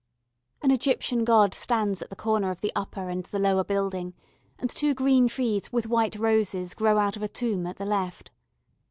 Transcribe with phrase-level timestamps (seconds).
[0.63, 4.15] An Egyptian god stands at the corner of the upper and the lower building,
[4.57, 8.31] and two green trees with white roses grow out of a tomb at the left.